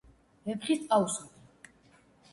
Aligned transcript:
ვეფხისტყაოსანი 0.49 1.29